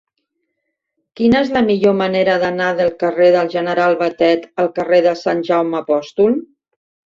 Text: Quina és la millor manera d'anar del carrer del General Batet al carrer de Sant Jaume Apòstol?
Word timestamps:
Quina 1.19 1.41
és 1.45 1.51
la 1.57 1.61
millor 1.67 1.93
manera 1.99 2.39
d'anar 2.45 2.71
del 2.79 2.89
carrer 3.05 3.29
del 3.37 3.53
General 3.57 3.99
Batet 4.01 4.49
al 4.65 4.73
carrer 4.81 5.05
de 5.11 5.17
Sant 5.23 5.47
Jaume 5.53 5.81
Apòstol? 5.85 6.43